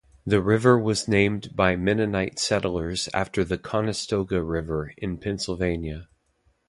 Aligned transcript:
The 0.25 0.41
river 0.41 0.79
was 0.79 1.07
named 1.07 1.55
by 1.55 1.75
Mennonite 1.75 2.39
settlers 2.39 3.07
after 3.13 3.43
the 3.43 3.59
Conestoga 3.59 4.41
River 4.41 4.95
in 4.97 5.19
Pennsylvania. 5.19 6.09